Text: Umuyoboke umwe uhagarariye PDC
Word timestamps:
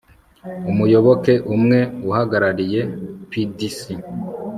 Umuyoboke 0.71 1.33
umwe 1.55 1.79
uhagarariye 2.09 2.81
PDC 3.29 3.81